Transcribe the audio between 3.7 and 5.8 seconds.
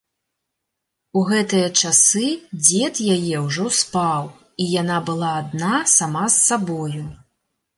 спаў, і яна была адна